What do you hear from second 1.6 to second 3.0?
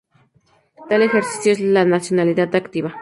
de la nacionalidad activa.